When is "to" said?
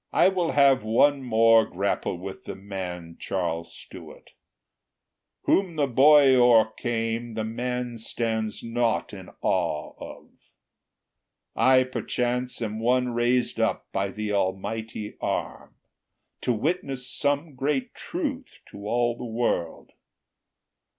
16.41-16.51, 18.71-18.87